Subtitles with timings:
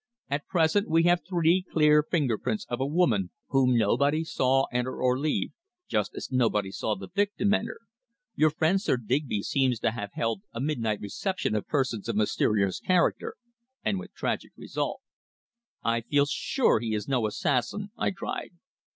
[0.31, 4.99] At present we have three clear finger prints of a woman whom nobody saw enter
[4.99, 5.51] or leave,
[5.87, 7.81] just as nobody saw the victim enter.
[8.33, 12.79] Your friend Sir Digby seems to have held a midnight reception of persons of mysterious
[12.79, 13.35] character,
[13.85, 15.01] and with tragic result."
[15.83, 18.53] "I feel sure he is no assassin," I cried.